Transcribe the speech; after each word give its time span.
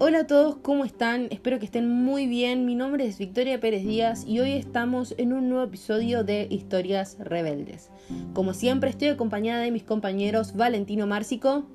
Hola 0.00 0.20
a 0.20 0.26
todos, 0.26 0.56
¿cómo 0.56 0.84
están? 0.84 1.28
Espero 1.30 1.60
que 1.60 1.66
estén 1.66 1.88
muy 1.88 2.26
bien. 2.26 2.66
Mi 2.66 2.74
nombre 2.74 3.06
es 3.06 3.16
Victoria 3.16 3.60
Pérez 3.60 3.84
Díaz 3.84 4.24
y 4.26 4.40
hoy 4.40 4.54
estamos 4.54 5.14
en 5.18 5.32
un 5.32 5.48
nuevo 5.48 5.64
episodio 5.64 6.24
de 6.24 6.48
Historias 6.50 7.16
Rebeldes. 7.20 7.92
Como 8.32 8.54
siempre 8.54 8.90
estoy 8.90 9.08
acompañada 9.08 9.62
de 9.62 9.70
mis 9.70 9.84
compañeros 9.84 10.56
Valentino 10.56 11.06
Márcico. 11.06 11.66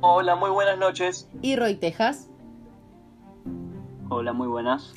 Hola, 0.00 0.36
muy 0.36 0.48
buenas 0.48 0.78
noches. 0.78 1.28
Y 1.42 1.54
Roy 1.54 1.74
Tejas. 1.74 2.30
Hola, 4.08 4.32
muy 4.32 4.48
buenas. 4.48 4.94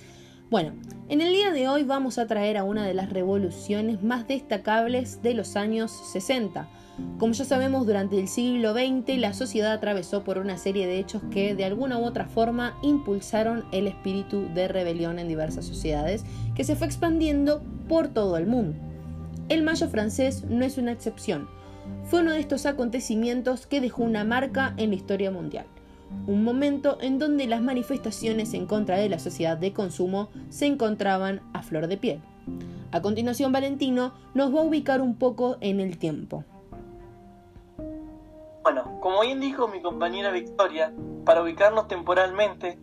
Bueno, 0.54 0.74
en 1.10 1.20
el 1.22 1.34
día 1.34 1.52
de 1.52 1.68
hoy 1.68 1.82
vamos 1.82 2.20
a 2.20 2.28
traer 2.28 2.58
a 2.58 2.64
una 2.64 2.86
de 2.86 2.94
las 2.94 3.10
revoluciones 3.10 4.04
más 4.04 4.28
destacables 4.28 5.24
de 5.24 5.34
los 5.34 5.56
años 5.56 5.92
60 6.12 6.70
como 7.18 7.34
ya 7.34 7.44
sabemos, 7.44 7.88
durante 7.88 8.20
el 8.20 8.28
siglo 8.28 8.76
XX 8.76 9.18
la 9.18 9.34
sociedad 9.34 9.72
atravesó 9.72 10.24
por 10.24 10.38
una 10.38 10.60
serie 10.60 10.86
de 10.86 11.00
hechos 11.00 11.24
que 11.32 11.56
de 11.56 11.66
alguna 11.66 11.98
u 11.98 12.06
otra 12.06 12.28
forma 12.28 12.78
impulsaron 12.84 13.66
el 13.72 13.88
espíritu 13.88 14.48
de 14.54 14.68
rebelión 14.68 15.18
en 15.18 15.28
diversas 15.28 15.66
sociedades 15.66 16.24
que 16.54 16.64
se 16.64 16.76
fue 16.76 16.86
expandiendo 16.86 17.64
por 17.90 18.10
todo 18.10 18.38
el 18.38 18.46
mundo. 18.46 18.78
El 19.50 19.64
Mayo 19.64 19.90
francés 19.90 20.44
no 20.44 20.64
es 20.64 20.78
una 20.78 20.92
excepción. 20.92 21.50
Fue 22.04 22.22
uno 22.22 22.32
de 22.32 22.42
estos 22.42 22.68
acontecimientos 22.68 23.66
que 23.66 23.82
dejó 23.82 24.04
una 24.04 24.24
marca 24.24 24.76
en 24.78 24.92
la 24.92 24.96
historia 24.98 25.32
mundial. 25.32 25.66
Un 26.28 26.44
momento 26.44 26.98
en 27.02 27.20
donde 27.20 27.48
las 27.48 27.62
manifestaciones 27.62 28.54
en 28.54 28.66
contra 28.66 28.98
de 28.98 29.10
la 29.10 29.20
sociedad 29.20 29.58
de 29.58 29.74
consumo 29.74 30.30
se 30.50 30.66
encontraban 30.66 31.42
a 31.54 31.64
flor 31.64 31.88
de 31.88 31.98
piel. 31.98 32.22
A 32.92 33.02
continuación, 33.02 33.52
Valentino 33.52 34.14
nos 34.34 34.54
va 34.54 34.62
a 34.62 34.64
ubicar 34.64 35.02
un 35.02 35.16
poco 35.16 35.58
en 35.62 35.80
el 35.80 35.98
tiempo. 35.98 36.44
Bueno, 38.64 39.00
como 39.02 39.22
bien 39.22 39.40
dijo 39.42 39.68
mi 39.68 39.82
compañera 39.82 40.32
Victoria, 40.32 40.94
para 41.26 41.42
ubicarnos 41.42 41.88
temporalmente, 41.88 42.78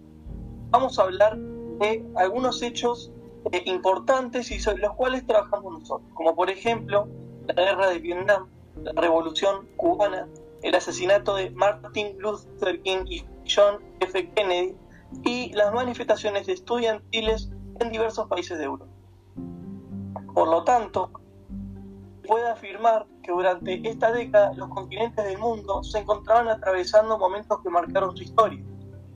vamos 0.70 0.98
a 0.98 1.02
hablar 1.02 1.38
de 1.38 2.04
algunos 2.16 2.60
hechos 2.62 3.10
eh, 3.52 3.62
importantes 3.66 4.50
y 4.50 4.60
sobre 4.60 4.82
los 4.82 4.94
cuales 4.94 5.26
trabajamos 5.26 5.80
nosotros, 5.80 6.10
como 6.12 6.34
por 6.34 6.50
ejemplo 6.50 7.08
la 7.46 7.54
guerra 7.54 7.88
de 7.88 7.98
Vietnam, 7.98 8.48
la 8.82 8.92
revolución 9.00 9.66
cubana, 9.76 10.28
el 10.62 10.74
asesinato 10.74 11.34
de 11.34 11.50
Martin 11.50 12.16
Luther 12.18 12.80
King 12.82 13.04
y 13.06 13.24
John 13.48 13.82
F. 14.00 14.30
Kennedy 14.34 14.76
y 15.24 15.52
las 15.52 15.72
manifestaciones 15.72 16.48
estudiantiles 16.48 17.50
en 17.80 17.90
diversos 17.90 18.28
países 18.28 18.58
de 18.58 18.64
Europa. 18.64 18.86
Por 20.34 20.48
lo 20.48 20.62
tanto, 20.64 21.10
puede 22.26 22.48
afirmar 22.48 23.06
que 23.22 23.32
durante 23.32 23.88
esta 23.88 24.12
década 24.12 24.52
los 24.54 24.68
continentes 24.68 25.24
del 25.24 25.38
mundo 25.38 25.82
se 25.82 25.98
encontraban 25.98 26.48
atravesando 26.48 27.18
momentos 27.18 27.60
que 27.62 27.70
marcaron 27.70 28.16
su 28.16 28.22
historia. 28.22 28.62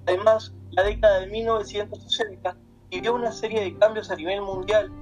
Además, 0.06 0.52
la 0.70 0.82
década 0.82 1.20
de 1.20 1.28
1960 1.28 2.56
vivió 2.90 3.14
una 3.14 3.30
serie 3.30 3.60
de 3.60 3.78
cambios 3.78 4.10
a 4.10 4.16
nivel 4.16 4.42
mundial 4.42 4.92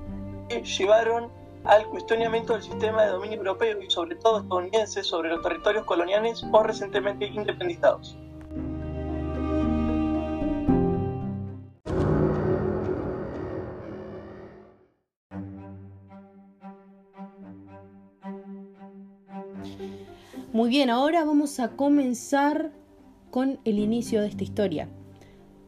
que 0.49 0.63
llevaron 0.63 1.33
al 1.65 1.87
cuestionamiento 1.87 2.55
del 2.55 2.63
sistema 2.63 3.03
de 3.03 3.11
dominio 3.11 3.39
europeo 3.39 3.81
y 3.81 3.91
sobre 3.91 4.17
todo 4.17 4.41
estadounidense 4.41 5.03
sobre 5.03 5.31
los 5.31 5.43
territorios 5.43 5.85
coloniales 5.85 6.45
o 6.51 6.63
recientemente 6.63 7.27
independizados. 7.27 8.17
Muy 20.53 20.69
bien, 20.69 20.91
ahora 20.91 21.25
vamos 21.25 21.61
a 21.61 21.77
comenzar 21.77 22.73
con 23.31 23.59
el 23.65 23.79
inicio 23.79 24.21
de 24.21 24.29
esta 24.29 24.45
historia. 24.45 24.89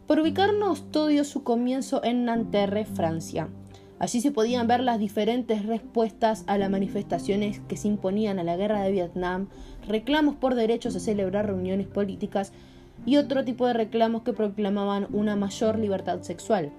Por 0.06 0.20
ubicarnos, 0.20 0.90
todo 0.90 1.06
dio 1.06 1.24
su 1.24 1.42
comienzo 1.42 2.04
en 2.04 2.26
Nanterre, 2.26 2.84
Francia. 2.84 3.48
Allí 3.98 4.20
se 4.20 4.32
podían 4.32 4.66
ver 4.66 4.80
las 4.80 4.98
diferentes 4.98 5.64
respuestas 5.64 6.44
a 6.46 6.58
las 6.58 6.70
manifestaciones 6.70 7.60
que 7.68 7.76
se 7.76 7.88
imponían 7.88 8.38
a 8.38 8.44
la 8.44 8.56
guerra 8.56 8.82
de 8.82 8.90
Vietnam, 8.90 9.48
reclamos 9.86 10.34
por 10.34 10.54
derechos 10.54 10.96
a 10.96 11.00
celebrar 11.00 11.46
reuniones 11.46 11.86
políticas 11.86 12.52
y 13.06 13.16
otro 13.16 13.44
tipo 13.44 13.66
de 13.66 13.72
reclamos 13.72 14.22
que 14.22 14.32
proclamaban 14.32 15.06
una 15.12 15.36
mayor 15.36 15.78
libertad 15.78 16.22
sexual. 16.22 16.72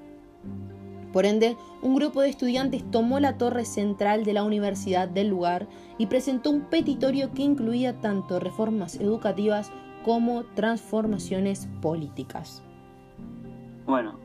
Por 1.13 1.25
ende, 1.25 1.55
un 1.81 1.95
grupo 1.95 2.21
de 2.21 2.29
estudiantes 2.29 2.83
tomó 2.91 3.21
la 3.21 3.37
torre 3.37 3.63
central 3.63 4.25
de 4.25 4.33
la 4.33 4.43
universidad 4.43 5.07
del 5.07 5.29
lugar 5.29 5.67
y 5.97 6.07
presentó 6.07 6.49
un 6.49 6.61
petitorio 6.63 7.31
que 7.31 7.43
incluía 7.43 8.01
tanto 8.01 8.41
reformas 8.41 8.95
educativas 8.99 9.71
como 10.03 10.43
transformaciones 10.43 11.69
políticas. 11.81 12.63
Bueno, 13.85 14.19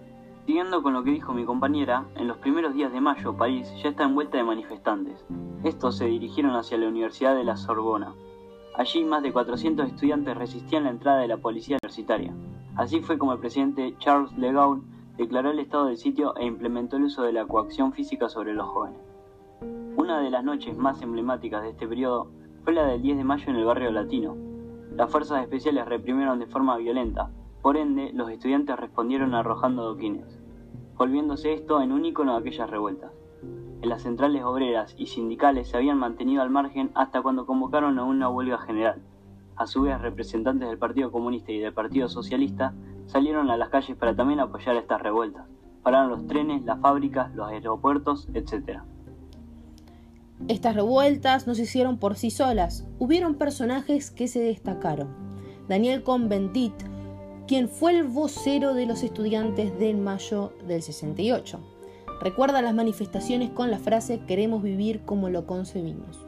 siguiendo 0.50 0.82
con 0.82 0.94
lo 0.94 1.04
que 1.04 1.12
dijo 1.12 1.32
mi 1.32 1.44
compañera, 1.44 2.06
en 2.16 2.26
los 2.26 2.38
primeros 2.38 2.74
días 2.74 2.92
de 2.92 3.00
mayo 3.00 3.36
París 3.36 3.72
ya 3.84 3.90
está 3.90 4.02
envuelta 4.02 4.36
de 4.36 4.42
manifestantes. 4.42 5.24
Estos 5.62 5.96
se 5.96 6.06
dirigieron 6.06 6.56
hacia 6.56 6.76
la 6.76 6.88
Universidad 6.88 7.36
de 7.36 7.44
la 7.44 7.56
Sorbona. 7.56 8.14
Allí 8.74 9.04
más 9.04 9.22
de 9.22 9.32
400 9.32 9.86
estudiantes 9.86 10.36
resistían 10.36 10.82
la 10.82 10.90
entrada 10.90 11.20
de 11.20 11.28
la 11.28 11.36
policía 11.36 11.78
universitaria. 11.80 12.34
Así 12.74 12.98
fue 12.98 13.16
como 13.16 13.32
el 13.32 13.38
presidente 13.38 13.94
Charles 14.00 14.36
de 14.36 14.52
declaró 15.16 15.52
el 15.52 15.60
estado 15.60 15.86
del 15.86 15.98
sitio 15.98 16.34
e 16.36 16.46
implementó 16.46 16.96
el 16.96 17.04
uso 17.04 17.22
de 17.22 17.32
la 17.32 17.46
coacción 17.46 17.92
física 17.92 18.28
sobre 18.28 18.52
los 18.52 18.66
jóvenes. 18.66 18.98
Una 19.96 20.18
de 20.18 20.30
las 20.30 20.42
noches 20.42 20.76
más 20.76 21.00
emblemáticas 21.00 21.62
de 21.62 21.70
este 21.70 21.86
periodo 21.86 22.26
fue 22.64 22.72
la 22.72 22.86
del 22.86 23.02
10 23.02 23.18
de 23.18 23.24
mayo 23.24 23.44
en 23.46 23.54
el 23.54 23.64
barrio 23.66 23.92
latino. 23.92 24.34
Las 24.96 25.12
fuerzas 25.12 25.42
especiales 25.44 25.86
reprimieron 25.86 26.40
de 26.40 26.46
forma 26.46 26.76
violenta, 26.76 27.30
por 27.62 27.76
ende 27.76 28.10
los 28.14 28.30
estudiantes 28.30 28.76
respondieron 28.76 29.34
arrojando 29.34 29.82
adoquines, 29.82 30.39
volviéndose 31.00 31.54
esto 31.54 31.80
en 31.80 31.92
un 31.92 32.04
ícono 32.04 32.34
de 32.34 32.40
aquellas 32.40 32.68
revueltas. 32.68 33.10
En 33.80 33.88
las 33.88 34.02
centrales 34.02 34.44
obreras 34.44 34.94
y 34.98 35.06
sindicales 35.06 35.68
se 35.68 35.78
habían 35.78 35.96
mantenido 35.96 36.42
al 36.42 36.50
margen 36.50 36.90
hasta 36.94 37.22
cuando 37.22 37.46
convocaron 37.46 37.98
a 37.98 38.04
una 38.04 38.28
huelga 38.28 38.58
general. 38.58 39.00
A 39.56 39.66
su 39.66 39.80
vez, 39.80 39.98
representantes 39.98 40.68
del 40.68 40.76
Partido 40.76 41.10
Comunista 41.10 41.52
y 41.52 41.58
del 41.58 41.72
Partido 41.72 42.06
Socialista 42.10 42.74
salieron 43.06 43.50
a 43.50 43.56
las 43.56 43.70
calles 43.70 43.96
para 43.96 44.14
también 44.14 44.40
apoyar 44.40 44.76
estas 44.76 45.00
revueltas. 45.00 45.46
Pararon 45.82 46.10
los 46.10 46.26
trenes, 46.26 46.64
las 46.64 46.78
fábricas, 46.80 47.34
los 47.34 47.48
aeropuertos, 47.48 48.28
etc. 48.34 48.80
Estas 50.48 50.74
revueltas 50.74 51.46
no 51.46 51.54
se 51.54 51.62
hicieron 51.62 51.96
por 51.96 52.16
sí 52.16 52.30
solas. 52.30 52.86
Hubieron 52.98 53.36
personajes 53.36 54.10
que 54.10 54.28
se 54.28 54.40
destacaron. 54.40 55.08
Daniel 55.66 56.04
Cohn-Bendit, 56.04 56.89
quien 57.50 57.68
fue 57.68 57.98
el 57.98 58.04
vocero 58.04 58.74
de 58.74 58.86
los 58.86 59.02
estudiantes 59.02 59.76
del 59.76 59.96
mayo 59.96 60.52
del 60.68 60.82
68. 60.82 61.58
Recuerda 62.20 62.62
las 62.62 62.74
manifestaciones 62.74 63.50
con 63.50 63.72
la 63.72 63.80
frase 63.80 64.20
queremos 64.24 64.62
vivir 64.62 65.00
como 65.00 65.30
lo 65.30 65.48
concebimos. 65.48 66.20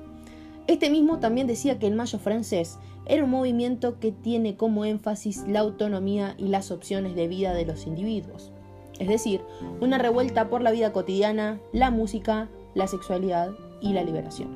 Este 0.66 0.90
mismo 0.90 1.20
también 1.20 1.46
decía 1.46 1.78
que 1.78 1.86
el 1.86 1.94
Mayo 1.94 2.18
francés 2.18 2.80
era 3.06 3.22
un 3.22 3.30
movimiento 3.30 4.00
que 4.00 4.10
tiene 4.10 4.56
como 4.56 4.84
énfasis 4.84 5.44
la 5.46 5.60
autonomía 5.60 6.34
y 6.38 6.48
las 6.48 6.72
opciones 6.72 7.14
de 7.14 7.28
vida 7.28 7.54
de 7.54 7.66
los 7.66 7.86
individuos. 7.86 8.50
Es 8.98 9.06
decir, 9.06 9.42
una 9.80 9.98
revuelta 9.98 10.50
por 10.50 10.60
la 10.60 10.72
vida 10.72 10.92
cotidiana, 10.92 11.60
la 11.72 11.92
música, 11.92 12.48
la 12.74 12.88
sexualidad 12.88 13.52
y 13.80 13.92
la 13.92 14.02
liberación. 14.02 14.48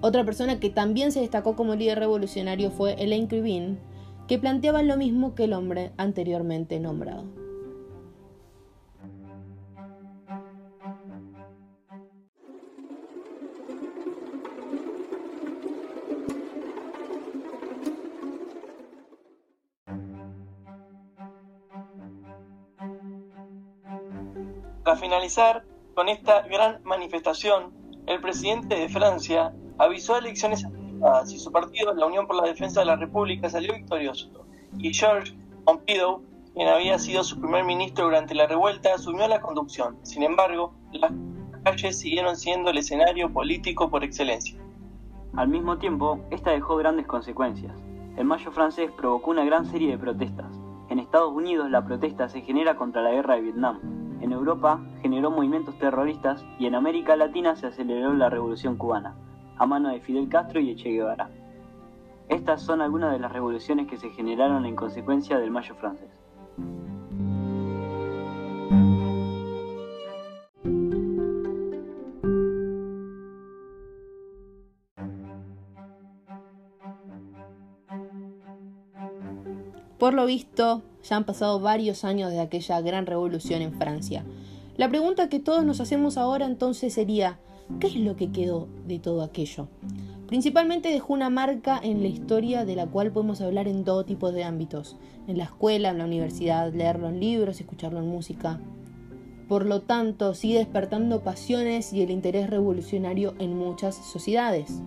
Otra 0.00 0.24
persona 0.24 0.58
que 0.58 0.70
también 0.70 1.12
se 1.12 1.20
destacó 1.20 1.54
como 1.54 1.76
líder 1.76 2.00
revolucionario 2.00 2.72
fue 2.72 2.94
Elaine 2.94 3.28
Cribin, 3.28 3.78
que 4.30 4.38
planteaba 4.38 4.84
lo 4.84 4.96
mismo 4.96 5.34
que 5.34 5.42
el 5.42 5.52
hombre 5.52 5.90
anteriormente 5.96 6.78
nombrado. 6.78 7.24
Para 24.84 24.96
finalizar 24.96 25.64
con 25.96 26.08
esta 26.08 26.42
gran 26.42 26.84
manifestación, 26.84 27.74
el 28.06 28.20
presidente 28.20 28.76
de 28.76 28.88
Francia 28.88 29.52
avisó 29.76 30.16
elecciones 30.16 30.64
anticipadas 31.00 31.32
y 31.32 31.38
su 31.38 31.50
partido, 31.50 31.94
la 31.94 32.06
Unión 32.06 32.26
por 32.26 32.36
la 32.36 32.44
Defensa 32.44 32.80
de 32.80 32.86
la 32.86 32.96
República, 32.96 33.48
salió 33.48 33.74
victorioso. 33.74 34.30
Y 34.78 34.92
Georges 34.92 35.34
Pompidou, 35.64 36.22
quien 36.54 36.68
había 36.68 36.98
sido 36.98 37.24
su 37.24 37.40
primer 37.40 37.64
ministro 37.64 38.04
durante 38.04 38.34
la 38.34 38.46
revuelta, 38.46 38.94
asumió 38.94 39.26
la 39.28 39.40
conducción. 39.40 39.96
Sin 40.02 40.22
embargo, 40.22 40.74
las 40.92 41.12
calles 41.64 41.98
siguieron 41.98 42.36
siendo 42.36 42.70
el 42.70 42.78
escenario 42.78 43.32
político 43.32 43.90
por 43.90 44.04
excelencia. 44.04 44.58
Al 45.36 45.48
mismo 45.48 45.78
tiempo, 45.78 46.20
esta 46.30 46.50
dejó 46.50 46.76
grandes 46.76 47.06
consecuencias. 47.06 47.72
El 48.16 48.24
Mayo 48.24 48.50
francés 48.50 48.90
provocó 48.96 49.30
una 49.30 49.44
gran 49.44 49.66
serie 49.66 49.90
de 49.90 49.98
protestas. 49.98 50.52
En 50.88 50.98
Estados 50.98 51.32
Unidos 51.32 51.70
la 51.70 51.84
protesta 51.84 52.28
se 52.28 52.40
genera 52.42 52.76
contra 52.76 53.02
la 53.02 53.12
guerra 53.12 53.36
de 53.36 53.42
Vietnam, 53.42 53.78
en 54.20 54.32
Europa 54.32 54.80
generó 55.00 55.30
movimientos 55.30 55.78
terroristas 55.78 56.44
y 56.58 56.66
en 56.66 56.74
América 56.74 57.16
Latina 57.16 57.56
se 57.56 57.68
aceleró 57.68 58.12
la 58.12 58.28
revolución 58.28 58.76
cubana, 58.76 59.14
a 59.60 59.66
mano 59.66 59.90
de 59.90 60.00
Fidel 60.00 60.26
Castro 60.30 60.58
y 60.58 60.74
Che 60.74 60.88
Guevara. 60.88 61.28
Estas 62.30 62.62
son 62.62 62.80
algunas 62.80 63.12
de 63.12 63.18
las 63.18 63.30
revoluciones 63.30 63.88
que 63.88 63.98
se 63.98 64.08
generaron 64.08 64.64
en 64.64 64.74
consecuencia 64.74 65.38
del 65.38 65.50
Mayo 65.50 65.74
francés. 65.74 66.08
Por 79.98 80.14
lo 80.14 80.24
visto, 80.24 80.80
ya 81.02 81.16
han 81.16 81.24
pasado 81.24 81.60
varios 81.60 82.04
años 82.06 82.30
de 82.30 82.40
aquella 82.40 82.80
gran 82.80 83.04
revolución 83.04 83.60
en 83.60 83.74
Francia. 83.74 84.24
La 84.78 84.88
pregunta 84.88 85.28
que 85.28 85.38
todos 85.38 85.66
nos 85.66 85.82
hacemos 85.82 86.16
ahora 86.16 86.46
entonces 86.46 86.94
sería, 86.94 87.38
¿qué 87.78 87.86
es 87.86 87.96
lo 87.96 88.16
que 88.16 88.32
quedó 88.32 88.68
de 88.86 88.98
todo 88.98 89.22
aquello? 89.22 89.68
Principalmente 90.26 90.90
dejó 90.90 91.12
una 91.12 91.28
marca 91.28 91.80
en 91.82 92.02
la 92.02 92.08
historia 92.08 92.64
de 92.64 92.76
la 92.76 92.86
cual 92.86 93.10
podemos 93.10 93.40
hablar 93.40 93.66
en 93.66 93.84
todo 93.84 94.04
tipo 94.04 94.30
de 94.30 94.44
ámbitos, 94.44 94.96
en 95.26 95.38
la 95.38 95.44
escuela, 95.44 95.90
en 95.90 95.98
la 95.98 96.04
universidad, 96.04 96.72
leerlo 96.72 97.08
en 97.08 97.18
libros, 97.18 97.60
escucharlo 97.60 97.98
en 97.98 98.08
música. 98.08 98.60
Por 99.48 99.66
lo 99.66 99.80
tanto, 99.82 100.34
sigue 100.34 100.58
despertando 100.58 101.24
pasiones 101.24 101.92
y 101.92 102.02
el 102.02 102.12
interés 102.12 102.48
revolucionario 102.48 103.34
en 103.40 103.58
muchas 103.58 103.96
sociedades. 103.96 104.80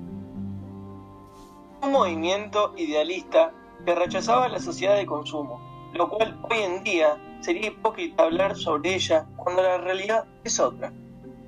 Un 1.82 1.92
movimiento 1.92 2.74
idealista 2.78 3.52
que 3.86 3.94
rechazaba 3.94 4.48
la 4.48 4.62
sociedad 4.62 4.96
de 4.96 5.06
consumo, 5.06 5.60
lo 5.94 6.10
cual 6.10 6.40
hoy 6.50 6.60
en 6.60 6.84
día 6.86 7.18
sería 7.42 7.68
hipócrita 7.68 8.24
hablar 8.24 8.56
sobre 8.56 8.96
ella 8.96 9.28
cuando 9.36 9.62
la 9.62 9.78
realidad 9.80 10.24
es 10.46 10.58
otra. 10.62 10.94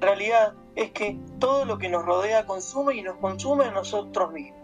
Realidad 0.01 0.53
es 0.75 0.91
que 0.91 1.19
todo 1.39 1.65
lo 1.65 1.77
que 1.77 1.89
nos 1.89 2.05
rodea 2.05 2.45
consume 2.45 2.95
y 2.95 3.01
nos 3.01 3.15
consume 3.17 3.65
a 3.65 3.71
nosotros 3.71 4.31
mismos. 4.31 4.59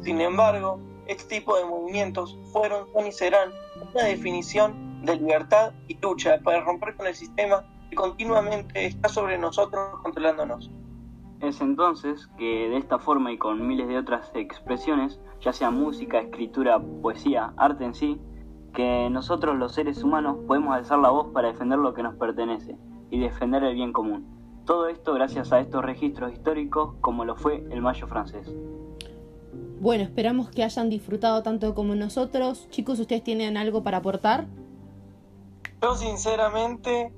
Sin 0.00 0.20
embargo, 0.20 0.80
este 1.06 1.40
tipo 1.40 1.56
de 1.56 1.64
movimientos 1.64 2.38
fueron, 2.52 2.86
son 2.92 3.06
y 3.06 3.12
serán 3.12 3.50
una 3.92 4.04
definición 4.04 5.04
de 5.04 5.16
libertad 5.16 5.72
y 5.88 5.98
lucha 5.98 6.40
para 6.42 6.60
romper 6.60 6.96
con 6.96 7.06
el 7.06 7.14
sistema 7.14 7.64
que 7.88 7.96
continuamente 7.96 8.86
está 8.86 9.08
sobre 9.08 9.38
nosotros 9.38 9.98
controlándonos. 10.02 10.70
Es 11.40 11.60
entonces 11.60 12.28
que 12.38 12.68
de 12.68 12.76
esta 12.76 12.98
forma 12.98 13.32
y 13.32 13.38
con 13.38 13.66
miles 13.66 13.88
de 13.88 13.98
otras 13.98 14.30
expresiones, 14.34 15.20
ya 15.40 15.52
sea 15.52 15.70
música, 15.70 16.18
escritura, 16.18 16.78
poesía, 17.02 17.54
arte 17.56 17.84
en 17.84 17.94
sí, 17.94 18.20
que 18.74 19.08
nosotros 19.10 19.56
los 19.56 19.74
seres 19.74 20.02
humanos 20.02 20.36
podemos 20.46 20.74
alzar 20.74 20.98
la 20.98 21.10
voz 21.10 21.28
para 21.32 21.48
defender 21.48 21.78
lo 21.78 21.94
que 21.94 22.02
nos 22.02 22.14
pertenece 22.16 22.76
y 23.10 23.18
defender 23.20 23.64
el 23.64 23.74
bien 23.74 23.92
común. 23.92 24.39
Todo 24.70 24.86
esto 24.86 25.14
gracias 25.14 25.52
a 25.52 25.58
estos 25.58 25.84
registros 25.84 26.32
históricos 26.32 26.94
como 27.00 27.24
lo 27.24 27.34
fue 27.34 27.66
el 27.72 27.82
Mayo 27.82 28.06
francés. 28.06 28.48
Bueno, 29.80 30.04
esperamos 30.04 30.48
que 30.50 30.62
hayan 30.62 30.88
disfrutado 30.88 31.42
tanto 31.42 31.74
como 31.74 31.96
nosotros. 31.96 32.68
Chicos, 32.70 33.00
¿ustedes 33.00 33.24
tienen 33.24 33.56
algo 33.56 33.82
para 33.82 33.96
aportar? 33.96 34.46
Yo 35.82 35.96
sinceramente, 35.96 37.12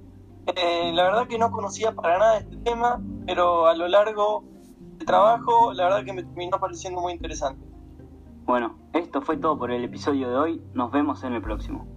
eh, 0.47 0.93
la 0.95 1.03
verdad 1.03 1.29
que 1.29 1.37
no 1.37 1.51
conocía 1.51 1.93
para 1.93 2.19
nada 2.19 2.39
este 2.39 2.57
tema, 2.57 3.03
pero 3.27 3.67
a 3.67 3.77
lo 3.77 3.87
largo 3.87 4.45
del 4.97 5.07
trabajo, 5.07 5.75
la 5.75 5.85
verdad 5.85 6.07
que 6.07 6.15
me 6.15 6.23
terminó 6.23 6.59
pareciendo 6.59 7.03
muy 7.03 7.13
interesante. 7.13 7.63
Bueno, 8.47 8.79
esto 8.95 9.21
fue 9.21 9.37
todo 9.37 9.59
por 9.59 9.71
el 9.73 9.85
episodio 9.85 10.31
de 10.31 10.37
hoy. 10.37 10.63
Nos 10.73 10.91
vemos 10.91 11.23
en 11.23 11.35
el 11.35 11.43
próximo. 11.43 11.92